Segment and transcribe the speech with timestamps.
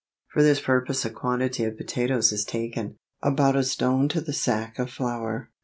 [0.33, 4.79] For this purpose a quantity of potatoes is taken, about a stone to the sack
[4.79, 5.51] of flour.